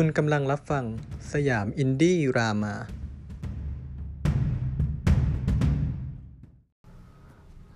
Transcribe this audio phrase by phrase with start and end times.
[0.00, 0.84] คุณกำลังรับฟัง
[1.32, 2.74] สยามอินดี้รามา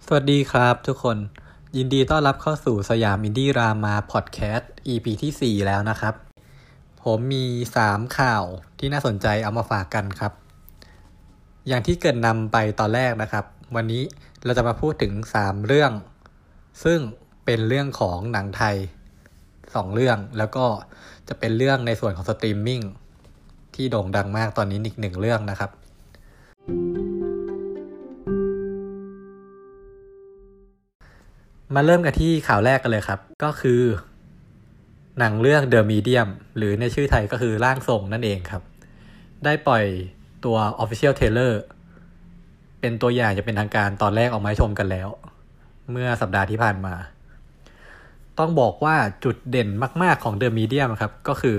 [0.06, 1.18] สวัสดีครับทุกคน
[1.76, 6.14] ยินดีต้อนรับเข้าสู่สยามอินดี้รามาพอดแคสต์ EP ที่ 4 แล้วนะครับ
[7.02, 7.46] ผมมี
[7.82, 8.44] 3 ข่าว
[8.78, 10.32] ที่น่าสนใจเอามาฝากกันครับ
[11.68, 13.44] อย่างที่เกิดนำไปตอนแรกนะครับ
[13.76, 14.02] วันนี้
[14.44, 15.92] เราจะมาพูดถึง 3 เรื่อง
[16.84, 17.00] ซึ่ง
[17.44, 18.76] เป็นเรื่องของหนังไทย
[19.78, 20.64] 2 เรื่อง แล้วก็
[21.28, 22.82] จะเป็นเรื่องในส่วนของสตรีมมิ่ง
[23.74, 25.70] ที่โด่งดังมากตอนนี้อีกหนึ่งเรื่องนะครับ
[31.74, 33.82] มาเริ่มกันที่ข่าวแรกกันเลยครับ ก็คือ
[35.18, 38.62] หนังเรื่อง The Medium หรือในชื่อไทยก็คือร่างทรงนั่นเองครับ
[39.44, 39.84] ได้ปล่อย
[40.44, 41.52] ตัว Official Trailer
[42.80, 45.08] เป็นตัวอย่างจะเป็นทางการตอนแรกออกมาให้ชมกันแล้ว
[45.90, 46.94] เมื่อสัปดาห์ที่ผ่านมา
[48.38, 49.68] ต้องบอกว่าจุดเด่น
[50.02, 51.58] มาก ๆของ The Medium ครับ ก็คือ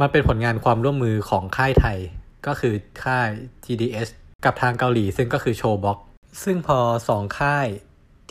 [0.00, 1.98] มันเป็นผลงานความร่วมมือของค่ายไทย
[2.46, 3.28] ก็คือค่าย
[3.64, 4.08] GDS
[4.44, 5.98] กับทางเกาหลี ซึ่งก็คือ Showbox
[6.44, 6.78] ซึ่งพอ
[7.08, 7.66] สองค่าย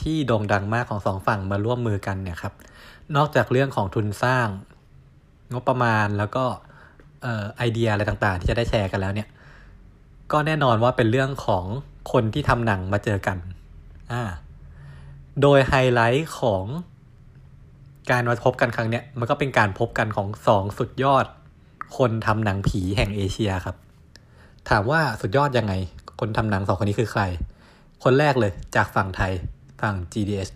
[0.02, 2.54] ที่โด่งดังมากของสองฝั่งมาร่วมมือกันเนี่ยครับ
[3.16, 4.48] นอกจากเรื่องของทุนสร้าง
[5.54, 6.46] งบประมาณแล้วก็
[7.58, 9.28] ไอเดียอะไรต่างๆ ที่จะได้แชร์กันแล้วเนี่ย
[10.32, 11.66] ก็แน่นอนว่าเป็นเรื่องของ
[12.12, 13.38] คนที่ทำหนังมาเจอกัน
[14.12, 14.24] อ่า
[15.42, 16.66] โดยไฮไลท์ของ
[18.12, 21.26] การมาพบกันครั้งเนี้ยมันก็เป็นการพบกันของสองสุดยอด
[21.98, 23.76] คนทำหนังผีแห่งเอเชียครับ
[24.70, 25.74] ถามว่าสุดยอดยังไง
[26.20, 27.24] คนทำหนังสองคนนี้คือใคร
[28.04, 29.34] คนแรกเลยจากฝั่งไทย
[29.82, 30.50] ฝั่ง GDS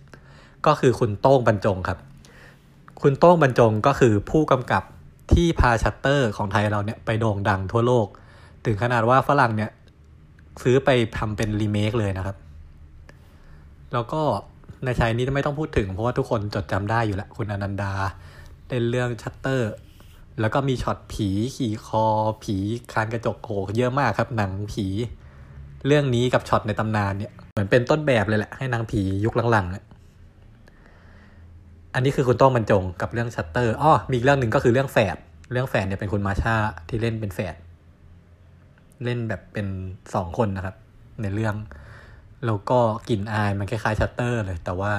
[0.65, 1.97] ก็คือคุณโต้งบรรจงครับ
[3.01, 4.83] คุณโต้งบรรจงก็คือผู้กำกับ
[5.33, 8.07] ที่พาชัตเตอร์ของไทยเราเนี่ยไปโด่งดังทั่วโลก
[8.65, 9.71] ถึงขนาดว่าฝรั่งเนี่ย
[10.63, 12.37] ซื้อไปทำเป็นรีเมคเลยนะครับ
[13.93, 14.21] แล้วก็
[14.85, 17.93] ในไทยนี้ไม่ต้องพูดถึง เพราะว่าทุกคนจดจำได้อยู่แล้ว คุณอนันดา
[18.67, 19.71] เล่นเรื่องชัตเตอร์
[20.39, 22.05] แล้วก็มีช็อตผีขี่คอ
[22.43, 22.55] ผี
[22.93, 24.85] คลานกระจกโหเยอะมากครับ หนังผี
[25.87, 29.75] เรื่องนี้กับช็อตในตำนานเนี่ยเหมือนเป็นต้นแบบเลยแหละให้หนังผียุคหลังๆ
[31.93, 35.17] อันนี้คือคุณโต้งบรรจงกับเรื่องชัตเตอร์อ้อมีอีกเรื่องหนึ่งก็คือเรื่องแฝด
[35.51, 36.55] เรื่องแฝดเนี่ยเป็นคุณมาช่า
[36.89, 37.55] ที่เล่นเป็นแฝด
[39.03, 39.67] เล่นแบบเป็น
[40.13, 40.75] สองคนนะครับ
[41.21, 41.55] ในเรื่อง
[42.45, 42.79] แล้วก็
[43.09, 44.93] กลิ่นอายมันคล้ายๆชัตเตอร์เลย แต่ว่า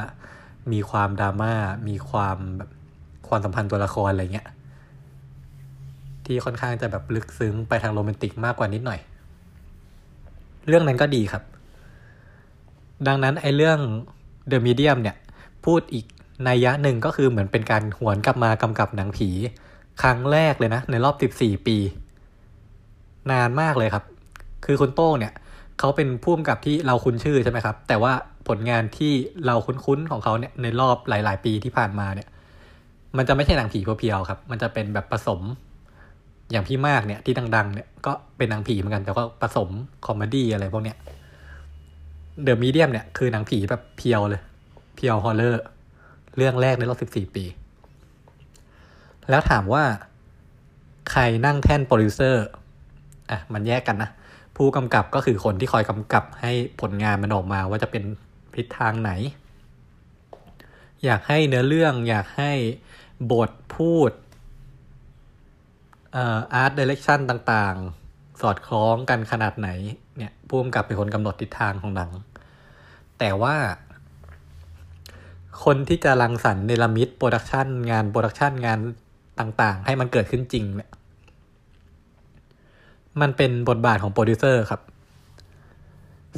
[0.72, 1.54] มีความดราม่า
[1.88, 2.70] มีความแบบ
[3.28, 4.48] ความสัมพันธ์ตัวละครอะไรเงี้ย
[6.24, 9.00] ที่ค่อนข้างจะแบบลึกซึ้งไปทางโรแมนติกมากกว่านิดหน่อย
[10.68, 11.42] เรื่องนั้นก็ดีครับ
[13.06, 13.78] ดังนั้นไอ้เรื่อง
[14.50, 15.16] The Medium เนี่ย
[15.64, 16.06] พูดอีก
[16.48, 19.28] นัยยะหนึ่งก็คือเหมือนเป็นการหวนกลับมากำกับหนังผี
[20.02, 21.76] ครั้งแรกเลยนะ ในรอบ 14 ปี
[23.30, 24.04] นานมากเลยครับ
[24.64, 25.32] คือคุณโต้งเนี่ย
[25.84, 28.12] เขาเป็นผู้กำกับที่เราคุ้นชื่อใช่ไหมครับ แต่ว่า
[28.48, 29.12] ผลงานที่
[29.46, 32.28] เราคุ้นๆของเขาเนี่ยในรอบหลาย ๆ ปีที่ผ่านมาเนี่ย
[33.16, 35.40] มันจะไม่ใช่หนังผีเพียวๆครับ มันจะเป็นแบบผสม
[36.50, 39.68] อย่างพี่มากเนี่ยที่ดัง ๆ เนี่ยก็เป็นหนังผีเหมือนกัน แต่ก็ผสม
[40.06, 40.96] comedy อะไรพวกเนี้ย
[42.42, 44.40] The Medium เนี่ยคือหนังผีแบบ pure เลย
[44.96, 45.62] pure horror
[46.36, 47.44] เรื่องแรกในรอบ14ปี
[49.30, 49.84] แล้วถามว่า
[51.10, 52.44] ใครนั่งแท่นโปรดิวเซอร์
[53.30, 54.10] อะมันแยกกันนะ
[54.56, 58.02] ผู้กำกับก็คือคนที่คอยกำกับให้ผลงานมันออกมาว่าจะเป็น
[58.54, 59.12] ทิศทางไหน
[61.04, 62.52] อยากให้เนื้อเรื่องอยากให้
[63.32, 64.10] บทพูด
[66.16, 69.68] art direction ต่างๆ สอดคล้องกันขนาดไหน
[70.16, 72.10] เนี่ยผู้กำกับเป็นคนกำหนดทิศทางของหนัง
[73.18, 73.56] แต่ว่า
[75.64, 78.78] คนที่จะรังสรรค์เนรมิตโปรดักชันงานโปรดักชันงาน
[79.40, 80.90] ต่างๆ ให้มันเกิดขึ้นจริงเนี่ย
[83.20, 84.80] มันเป็นบทบาทของโปรดิวเซอร์ครับ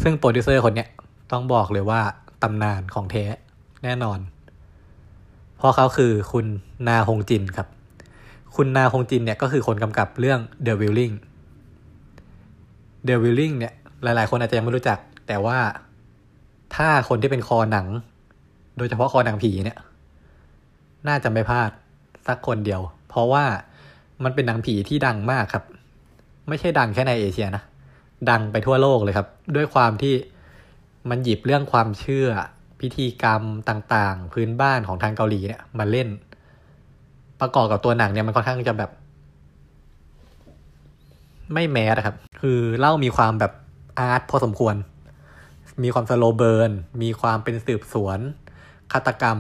[0.03, 0.89] ซึ่งโปรดิวเซอร์คนเนี้ย
[1.33, 2.01] ต้องบอกเลยว่า
[2.43, 3.25] ตำนานของแท้
[3.85, 4.19] แน่นอน
[5.57, 6.47] เพราะเขาคือคุณ
[6.89, 7.69] นาฮงจินครับ
[8.57, 11.15] คุณนาฮงจินเนี่ยก็คือคนกำกับเรื่อง The Willing
[13.07, 15.59] The Willing เนี่ยหลาย ๆ คนอาจจะยังไม่รู้จัก แต่ว่า
[16.77, 17.87] ถ้าคนที่เป็นคอหนัง
[18.77, 19.79] โดยเฉพาะคอหนังผีเนี่ย
[21.09, 21.71] น่าจะไม่พลาด
[22.27, 23.45] สักคนเดียว เพราะว่า
[24.25, 25.65] มันเป็นหนังผีที่ดังมากครับ
[26.49, 27.63] ไม่ใช่ดังแค่ในเอเชียนะ
[28.31, 30.15] ดังไปทั่วโลกเลยครับ ด้วยความที่
[31.11, 32.29] มันหยิบเรื่องความเชื่อ
[32.81, 36.09] พิธีกรรมต่างๆ พื้นบ้านของทางเกาหลีเนี่ยมาเล่น
[37.41, 38.91] ประกอบกับตัวหนังเนี่ยมันค่อนข้างจะแบบ
[41.53, 43.53] ไม่ mass ครับ คือเล่ามีความแบบ
[43.99, 44.75] art พอสมควร
[45.83, 46.71] มีความ slow burn
[47.03, 48.19] มีความเป็นสืบสวน
[48.93, 49.39] ฆาตกรรม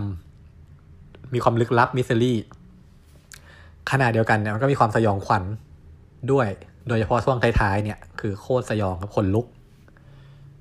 [1.32, 2.38] มีความลึกลับ mystery
[3.90, 5.44] ขณะเดียวกันเนี่ยมันก็มีความสยองขวัญ
[6.32, 6.48] ด้วย
[6.88, 9.46] โดยเฉพาะช่วงท้ายๆเนี่ย คือโคตรสยองครับคนลุก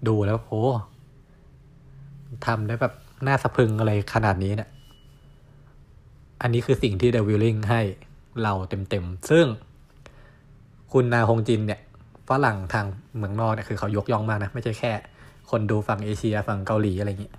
[0.07, 0.63] ดูแล้วโอ้
[2.45, 2.93] ทำได้แบบ
[3.27, 4.69] น่าสะพึงอะไรขนาดนี้เนี่ย
[6.41, 7.81] อันนี้คือสิ่งที่ The Willing ให้
[8.43, 8.53] เรา
[8.89, 9.45] เต็มๆ ซึ่ง
[10.91, 11.81] คุณนาฮงจินเนี่ย
[12.29, 12.85] ฝรั่งทาง
[13.17, 14.91] เมืองนอกเนี่ยคือเขายกย่องมากนะ ไม่ใช่แค่
[15.49, 17.35] คนดูฝั่งเอเชียฝั่งเกาหลีอะไรอย่างเงี้ย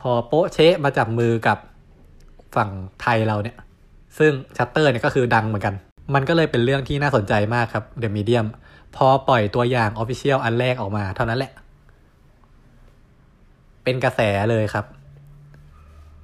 [0.00, 1.58] พอโป๊ะเชะมาจับมือกับ
[2.56, 2.70] ฝั่ง
[3.02, 3.56] ไทยเราเนี่ย
[4.18, 5.74] ซึ่งชัตเตอร์เนี่ยก็คือดังเหมือนกัน
[6.14, 8.46] มันก็เลยเป็นเรื่องที่น่าสนใจมากครับ The Medium
[8.96, 11.52] พอปล่อยตัวอย่าง official อันแรกออกมาเท่านั้นแหละ
[13.84, 14.20] เป็นกระแส
[14.50, 14.86] เลยครับ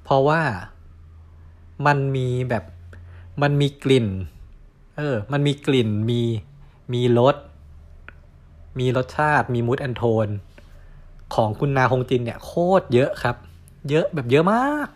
[0.04, 0.42] เพราะว่า
[1.86, 2.64] มันมีแบบ
[3.42, 4.06] มันมีกลิ่น
[4.96, 6.20] เออ มันมีกลิ่นมี
[6.92, 7.36] มีรส
[8.78, 10.28] มีรสชาติมี mood and tone
[11.34, 13.36] ของคุณนาคงจินเนี่ย โคตรเยอะครับ
[13.90, 14.88] เยอะแบบเยอะมาก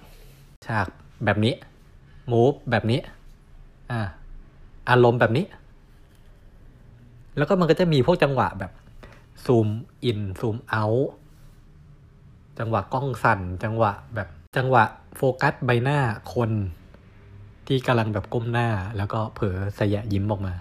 [0.66, 0.86] ฉาก
[1.24, 1.54] แบบนี้
[2.30, 3.00] มูฟแบบนี้
[3.90, 4.00] อ่า
[4.90, 5.46] อารมณ์แบบนี้
[7.36, 8.72] แล้วก็มันก็จะมีพวกจังหวะแบบ
[9.44, 9.68] ซูม
[10.04, 10.84] อินซูมเอา
[12.58, 14.84] จังหวะกล้องสั่น จังหวะแบบจังหวะ
[15.16, 15.98] โฟกัสใบหน้า
[16.34, 16.50] คน
[17.66, 20.54] ที่กำลังแบบก้มหน้า แล้วก็เผลอสยะยิ้มออกมา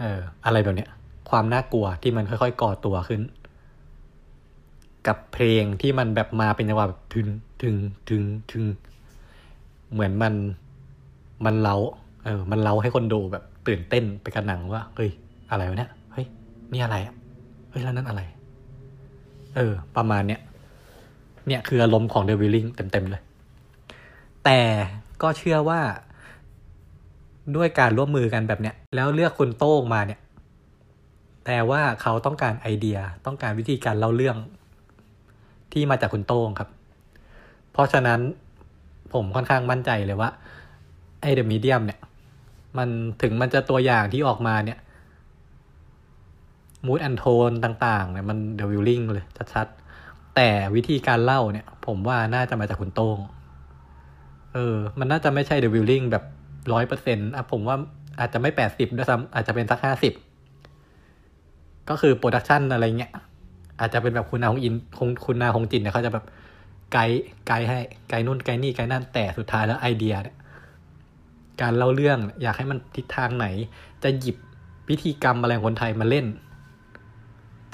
[0.00, 0.90] เออ อะไรแบบเนี้ย
[1.30, 3.22] ความน่ากลัวที่มันค่อยๆก่อตัวขึ้น
[5.06, 7.26] กับเพลงที่มันแบบมาเป็นจังหวะแบบถึง
[7.62, 7.74] ถึง
[8.08, 8.64] ถึงถึง
[9.92, 10.34] เหมือนมัน
[11.44, 11.76] มันเล้า
[12.24, 15.10] เออ มันเล้าให้คนดูแบบตื่นเต้นไปกับหนังว่า เฮ้ย
[15.50, 16.26] อะไรวะเนี่ย เฮ้ย
[16.72, 17.14] นี่อะไรอะ
[17.70, 18.22] เฮ้ย แล้วนั่นอะไร
[19.56, 20.40] เออ ประมาณเนี้ย
[21.46, 23.22] เนี่ยคืออารมณ์ของเดวิลลิงเต็มๆเลย
[24.44, 24.60] แต่
[25.22, 25.80] ก็เชื่อว่า
[27.56, 30.20] ด้วยการร่วมมือกันแบบเนี้ย แล้วเลือกคุณโต้งมาเนี่ย
[31.46, 34.36] แต่ว่าเขาต้องการไอเดีย ต้องการวิธีการเล่าเรื่อง
[35.72, 36.68] ที่มาจากคุณโต้งครับ
[37.72, 38.20] เพราะฉะนั้น
[39.12, 40.30] ผมค่อนข้างมั่นใจเลยว่า
[41.20, 41.98] ไอเดอะมีเดียมเนี่ย
[42.78, 42.88] มัน
[43.22, 44.78] ถึงมันจะตัวอย่างที่ออกมาเนี่ย
[46.86, 49.24] มูดแอนโทนต่างๆเนี่ยมันเดวิลลิงเลย
[49.54, 53.18] ชัดๆ แต่วิธีการเล่าเนี่ย ผมว่าน่าจะมาจากคุณโต้ง
[54.52, 56.24] เออ มันน่าจะไม่ใช่เดวิลลิงแบบ
[56.72, 57.76] ร้อยเปอร์เซ็นต์อะผมว่า
[58.20, 60.12] อาจจะไม่แปดสิบด้วยซ้ำอาจจะเป็นสักห้าสิบ
[61.88, 63.12] ก็คือโปรดักชันอะไรเงี้ย
[63.80, 66.24] อาจจะเป็นแบบคุณนาฮงอินฮงคุณนาฮงจินเนี่ยเขาจะแบบ
[66.92, 67.78] guide guide ให้
[68.08, 70.36] ไกด์นู่นไกด์นี่ไกด์นั่นแต่สุดท้ายแล้วไอเดียเนี่ย
[71.62, 73.46] การเล่าเรื่อง อยากให้มันทิศทางไหน
[74.04, 74.36] จะหยิบ
[74.88, 76.26] พิธีกรรมอะไรคนไทยมาเล่น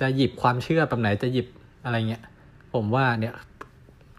[0.00, 1.46] จะหยิบความเชื่อแบบไหนจะหยิบ
[1.84, 2.22] อะไรเงี้ย
[2.74, 3.34] ผมว่าเนี่ย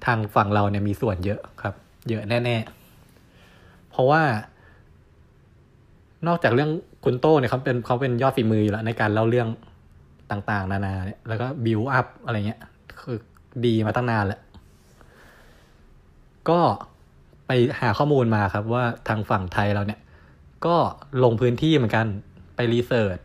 [0.06, 1.76] ทางฝั่งเราเนี่ยมีส่วนเยอะครับ
[2.10, 2.58] เยอะแน่
[3.04, 4.22] ๆ เพราะว่า
[6.28, 6.72] นอกจากเรื่อง
[7.04, 9.48] คุณโต้เนี่ยเขาเป็นเขาเป็นยอดฝีมืออยู่แล้วในการเล่าเรื่อง
[10.32, 12.60] ต่างๆ นานาเนี่ยแล้วก็บิวอัพอะไรเงี้ย
[13.02, 13.18] คือ
[13.66, 14.42] ดีมาตั้งนานแล้ว
[16.50, 16.60] ก็
[17.54, 20.00] ไปหาข้อมูลมาครับว่าทางฝั่งไทยเราเนี่ย
[20.66, 20.76] ก็
[21.24, 22.06] ลงพื้นที่เหมือนกัน
[22.56, 23.18] ไป research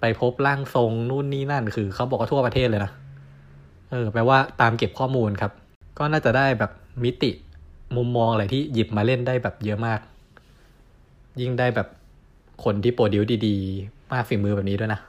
[0.00, 2.92] ไปพบร่างทรงนู่นนี่นั่น คือเขาบอกว่าทั่วประเทศเลยนะ
[3.90, 5.52] เออแปลว่าตามเก็บข้อมูลครับ
[5.98, 6.70] ก็น่าจะได้แบบ
[7.04, 7.30] มิติ
[7.96, 10.00] มุมมองอะไรที่หยิบมาเล่นได้แบบเยอะมาก
[11.40, 11.88] ยิ่งได้แบบ
[12.64, 15.00] คนที่ produce ดีๆ มากฝีมือแบบนี้ด้วยนะ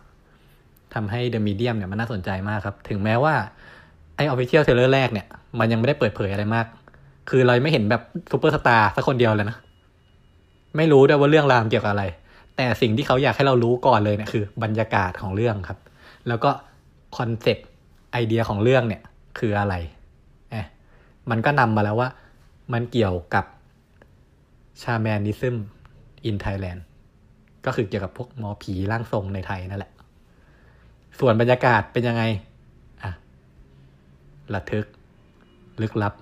[0.94, 3.34] ทำให้ The Medium เนี่ยมันน่าสนใจมากครับ ถึงแม้ว่า
[4.16, 5.28] ไอ official trailer แรกเนี่ย
[5.60, 6.66] มันยังไม่ได้เปิดเผยอะไรมาก
[7.30, 9.58] คือเราไม่เห็นแบบซูเปอร์สตาร์สักคนเดียวเลยนะ
[10.78, 12.06] ไม่รู้ด้วยว่าเรื่องราวเกี่ยวกับอะไร
[12.56, 15.80] แต่สิ่งที่เขาอยากให้เรารู้ก่อนเลยเนี่ยคือบรรยากาศของเรื่องครับ
[16.28, 16.50] แล้วก็
[17.18, 17.68] คอนเซ็ปต์
[18.12, 19.02] ไอเดียของเรื่องเนี่ย
[19.40, 19.76] คืออะไร
[20.52, 20.62] เอ๊
[21.30, 22.10] มันก็นำมาแล้วว่า
[22.74, 23.46] มันเกี่ยวกับ
[24.82, 25.56] shamanism
[26.26, 26.86] in Thailand
[27.66, 29.92] ก็คือเกี่ยวกับพวกหมอผีร่างทรงในไทยนั่นแหละ
[31.20, 32.24] ส่วนบรรยากาศเป็นยังไง
[33.04, 33.12] อะ
[34.54, 34.86] ระทึก
[35.82, 36.14] ลึกลับ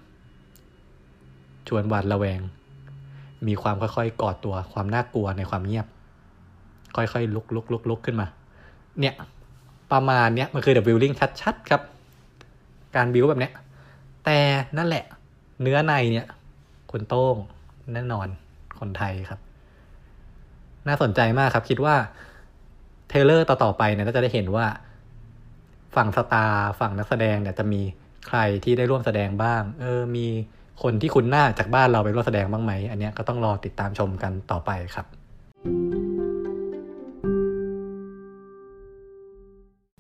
[1.68, 2.40] ชวนหวาดระแวง
[3.48, 5.86] มีความค่อยๆกอดตัวความน่ากลัวในความเงียบ
[6.96, 8.28] ค่อยๆลุกลุกลุกลุกขึ้นมา
[9.00, 9.14] เนี่ย
[9.92, 11.82] ประมาณเนี้ยมันคือ The Building ชัดๆครับ
[12.96, 13.54] การบิวแบบเนี้ย
[14.26, 14.38] แต่
[14.78, 15.04] นั่นแหละ
[15.62, 16.28] เนื้อในเนี่ย
[16.92, 17.36] คนโต้ง
[17.94, 18.28] แน่นอน
[18.80, 19.40] คนไทยครับ
[20.88, 21.96] น่าสนใจมากครับ คิดว่า
[23.10, 24.66] เทเลอร์ต่อๆไปเนี่ยก็จะได้เห็นว่า
[25.96, 27.82] ฝั่งสตาร์ฝั่งนักแสดงเนี่ยจะมี
[28.28, 30.28] ใครที่ได้ร่วมแสดงบ้าง เออ มี
[30.84, 35.06] คนที่คุณหน้าจากบ้านเราไปร่วมแสดงบ้างไหม อันนี้ก็ต้องรอติดตามชมกันต่อไปครับ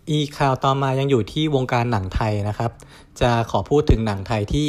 [0.09, 2.71] อีข่าวต่อมายังอยู่ที่วงการหนังไทยนะครับ
[3.21, 4.67] จะขอพูดถึงหนังไทยที่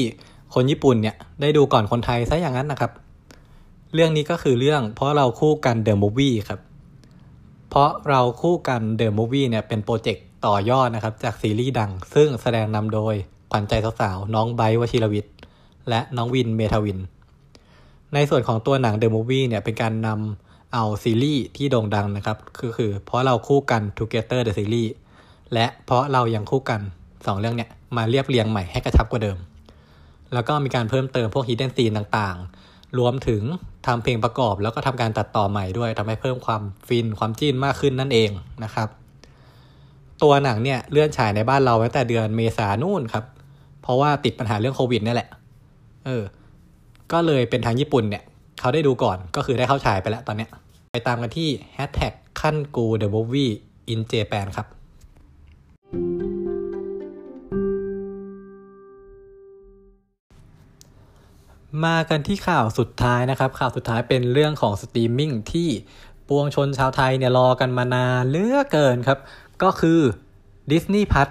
[0.54, 2.90] คนญี่ปุ่นเนี่ยได้ดูก่อนคนไทยซะอย่างนั้นนะครับ
[3.94, 6.60] เรื่องนี้ก็คือเรื่องเพราะเราคู่กัน The Movie ครับ
[7.70, 13.14] เพราะเราคู่กัน The Movie เนี่ยเป็นโปรเจกต์ต่อยอดนะครับจากซีรีส์ดัง ซึ่งแสดงนำโดย
[13.50, 15.34] ขวัญใจสาวๆน้องไบร์ทวชิรวิชญ์
[15.88, 16.98] และน้องวินเมธวิน
[18.14, 24.90] ในส่วนของตัวหนัง The Movie เนี่ยเป็นการนำเอาซีรีส์ที่โด่งดังนะครับคือคือเพราะเราคู่กัน Together the Series
[25.54, 26.80] และเพราะเรายังคู่กัน
[27.26, 29.38] สองเรื่องเนี่ยมาเรียบเรียงใหม่ให้กระชับกว่าเดิม
[30.34, 32.36] แล้วก็มีการเพิ่มเติมพวก hidden scene ต่าง
[32.98, 33.42] รวมถึง
[33.86, 38.30] ทำเพลงประกอบแล้วก็ทำการตัดต่อใหม่ด้วยทำให้เพิ่มความฟินความจิ้นมากขึ้นนั่นเอง
[38.64, 38.88] นะครับ
[40.22, 43.24] ตัวหนังเนี่ยเลื่อนฉายในบ้านเราตั้งแต่เดือนเมษานู่นครับ
[43.82, 45.28] เพราะว่าติดปัญหาเรื่องโควิดนี่แหละ
[46.06, 46.24] เออ
[47.12, 48.22] ก็เลยเป็นทางญี่ปุ่นเนี่ย
[48.60, 50.50] เขาได้ดูก่อนก็คือได้เข้าฉายไปแล้วตอนเนี้ย
[50.92, 53.50] ไปตามกันที่แฮชแท็กขั้นกูเดอะมูฟวี่
[53.88, 54.66] อินเจแปนครับ
[61.84, 65.68] มากันที่ข่าวสุดท้ายนะครับ ข่าวสุดท้ายเป็นเรื่องของสตรีมมิ่งที่
[66.28, 69.18] ปวงชนชาวไทยเนี่ยรอกันมานานเหลือเกินครับ
[69.62, 70.00] ก็คือ
[70.70, 71.28] Disney p l u s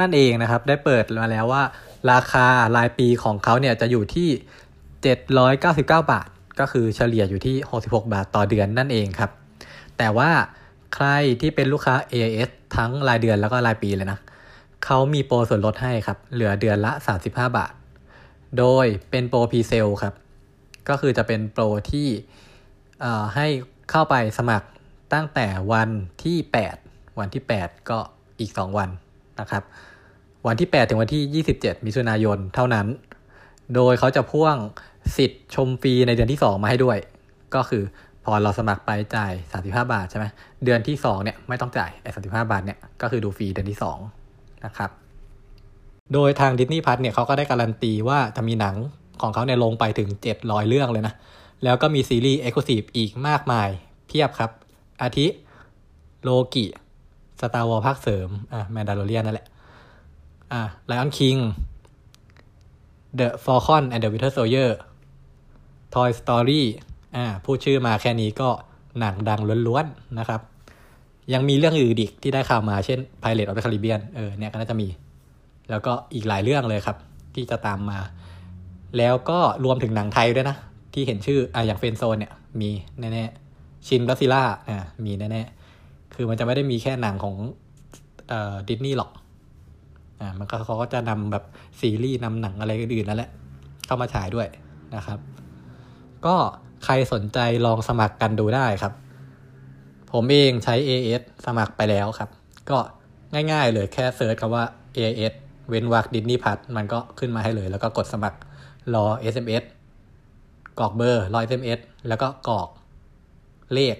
[0.00, 1.62] นั่นเองนะครับ ได้เปิดมาแล้วว่า
[2.12, 4.28] ราคารายปีของเขาเนี่ยจะอยู่ที่
[5.24, 6.28] 799 บาท
[6.60, 9.30] ก็คือเฉลี่ยอยู่ที่ 66 บาทต่อเดือนนั่นเองครับ
[9.98, 10.30] แต่ว่า
[10.94, 11.06] ใคร
[11.40, 14.18] ที่เป็นลูกค้า AIS ทั้งรายเดือนแล้วก็รายปีเลยนะ
[14.84, 17.72] เขามีโปรส่วนลดให้ครับ เหลือเดือนละ 35 บาท
[18.58, 20.14] โดยเป็นโปรพรีเซลครับ
[20.88, 22.08] ก็คือจะเป็นโปรที่
[23.34, 23.46] ให้
[23.90, 24.66] เข้าไปสมัคร
[25.12, 25.88] ตั้งแต่วัน
[26.24, 26.38] ที่
[26.78, 27.98] 8 วันที่ 8 ก็
[28.40, 28.90] อีก 2 วัน
[29.40, 29.62] นะครับ
[30.46, 32.86] วันที่ 8 ถึงวันที่ 27 มิถุนายนเท่านั้น
[33.74, 34.56] โดยเขาจะพ่วง
[35.16, 36.98] สิทธิ์ชมฟรีในเดือนที่ 2 มาให้ด้วย
[37.54, 37.82] ก็คือ
[38.24, 40.26] พอเราสมัครไปจ่าย 35 บาทใช่ไหม
[40.64, 43.78] เดือนที่ 2 เนี่ยไม่ต้องจ่ายไอ้35บาทเนี่ยก็คือดูฟรีเดือนที่
[44.22, 44.90] 2 นะครับ
[46.12, 48.76] โดยทาง Disney Plus เนี่ยเขาก็ได้การันตีว่าจะมีหนัง
[49.22, 51.14] ของเขาเนี่ยลงไปถึง 700 เรื่องเลยนะ
[51.64, 53.68] แล้วก็มีซีรีส์ exclusive อีกมากมาย
[54.06, 54.50] เพียบครับ
[55.02, 55.26] อาทิ
[56.22, 56.66] Loki
[57.40, 59.46] Star Wars ภาคเสริม The Mandalorian นั่นแหละ
[60.52, 61.36] The Lion King
[63.18, 64.70] The Falcon and the Winter Soldier
[65.94, 66.62] Toy Story
[67.16, 68.48] อ่าพูดชื่อมาแค่นี้ก็
[69.00, 70.40] หนังดังล้วนๆนะครับ
[71.32, 74.88] ยังมีเรื่องอื่นอีกที่ได้ข่าวมาเช่น Pirate of the Caribbean เออเนี่ยก็น่าจะมี
[75.70, 76.96] แล้วก็อีกหลายเรื่องเลยครับ
[77.34, 77.98] ที่จะตามมา
[78.98, 80.56] แล้วก็รวมถึงหนังไทยด้วยนะ
[80.94, 87.34] ที่เห็นชื่ออ่าอย่างเฟนโซนเนี่ย มีแน่ๆชินกัสซิล่าอ่ามีแน่ๆคือมันจะไม่ได้มีแค่หนังของ
[88.28, 89.10] เอ่อดิสนีย์หรอก
[90.20, 91.44] อ่ามันก็เขาก็จะนำแบบ
[91.80, 93.30] ซีรีส์นำหนังอะไรอื่นๆนั่นแหละ
[93.86, 94.48] เข้ามาฉายด้วย
[94.96, 95.18] นะครับ
[96.26, 96.36] ก็
[96.84, 98.92] ใครสนใจลองสมัครกันดูได้ครับ
[100.12, 102.28] ผมเองใช้ AS สมัครไปแล้วครับ
[102.70, 102.78] ก็
[103.32, 104.64] ง่ายๆเลยแค่เซิร์ชคำว่า
[104.96, 105.34] AS
[105.68, 108.38] เว้นวรรคดิสนีย์พัทมันก็ขึ้นมาให้เลย แล้วก็กดสมัคร
[108.94, 109.64] รอ SMS
[110.78, 112.68] กรอกเบอร์รอ SMS แล้วก็กรอก
[113.74, 113.96] เลข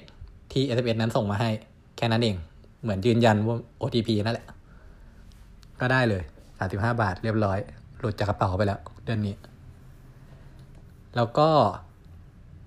[0.53, 1.51] ที่ SMS นั้นส่งมาให้
[1.97, 2.37] แค่นั้นเอง
[2.83, 4.47] เหมือนยืนยันว่า OTP นั่นแหละ
[5.81, 6.23] ก็ได้เลย
[6.61, 7.59] 35บาทเรียบร้อย
[7.99, 9.37] หลุดจากกระเป๋าไปแล้วเดือนนี้
[11.17, 11.49] แล้วก็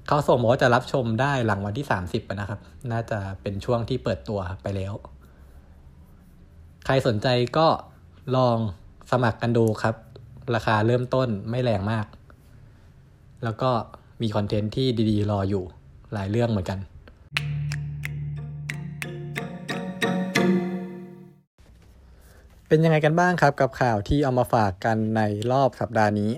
[0.08, 2.60] เขาส่งบอกว่าจะรับชมได้หลังวันที่30นะครับ
[2.92, 4.94] น่าจะเป็นช่วงที่เปิดตัวไปแล้ว
[6.86, 7.68] ใครสนใจก็
[8.36, 8.58] ลอง
[9.12, 9.96] สมัครกันดูครับ
[10.56, 12.06] ราคาเริ่มต้นไม่แรงมาก
[13.44, 13.70] แล้วก็
[14.22, 15.64] มีคอนเทนต์ที่ดีๆ รออยู่
[16.14, 16.80] หลายเรื่องเหมือนกัน
[22.72, 25.22] เป็นยังไงกันบ้างครับกับข่าวที่เอามาฝากกันใน
[25.52, 26.32] รอบสัปดาห์นี้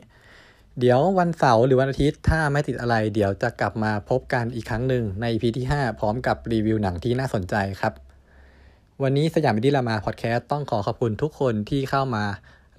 [0.80, 7.94] เดี๋ยววันเสาร์หรือวันอาทิตย์ถ้าไม่ติดอะไร เดี๋ยวจะกลับมาพบกันอีกครั้งหนึ่งใน EP ที่ 5 พร้อมกับรีวิวหนังที่น่าสนใจครับ
[9.04, 12.24] วันนี้สยามวิดีรามาพอดแคสต์ต้องขอขอบคุณทุกคนที่เข้ามา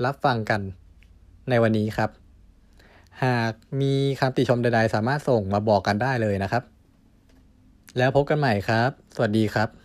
[0.05, 0.61] รับฟังกัน
[1.51, 2.11] ในวันนี้ครับ
[3.25, 6.63] หากมีคำติชมใดๆ สามารถส่งมาบอกกันได้เลยนะครับ
[7.99, 9.82] แล้วพบกันใหม่ครับ สวัสดีครับ